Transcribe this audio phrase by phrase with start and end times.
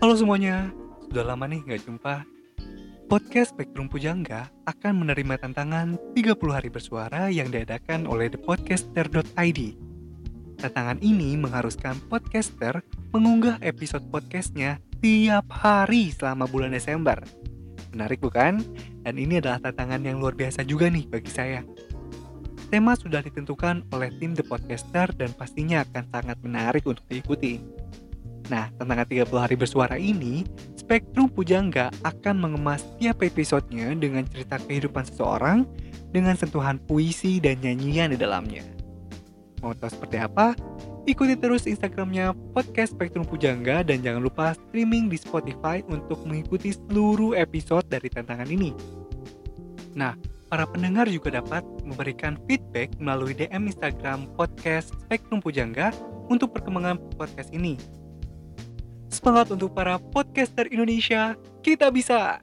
[0.00, 0.72] Halo semuanya,
[1.12, 2.24] sudah lama nih nggak jumpa.
[3.04, 9.60] Podcast Spektrum Pujangga akan menerima tantangan 30 hari bersuara yang diadakan oleh thepodcaster.id.
[10.56, 12.80] Tantangan ini mengharuskan podcaster
[13.12, 17.20] mengunggah episode podcastnya tiap hari selama bulan Desember.
[17.92, 18.64] Menarik bukan?
[19.04, 21.60] Dan ini adalah tantangan yang luar biasa juga nih bagi saya.
[22.72, 27.60] Tema sudah ditentukan oleh tim The Podcaster dan pastinya akan sangat menarik untuk diikuti.
[28.50, 30.42] Nah, tantangan 30 hari bersuara ini,
[30.74, 35.62] Spektrum Pujangga akan mengemas tiap episodenya dengan cerita kehidupan seseorang
[36.10, 38.66] dengan sentuhan puisi dan nyanyian di dalamnya.
[39.62, 40.58] Mau tahu seperti apa?
[41.06, 47.38] Ikuti terus Instagramnya Podcast Spektrum Pujangga dan jangan lupa streaming di Spotify untuk mengikuti seluruh
[47.38, 48.74] episode dari tantangan ini.
[49.94, 50.18] Nah,
[50.50, 55.94] para pendengar juga dapat memberikan feedback melalui DM Instagram podcast Spektrum Pujangga
[56.26, 57.99] untuk perkembangan podcast ini.
[59.20, 62.40] Semangat untuk para podcaster Indonesia, kita bisa!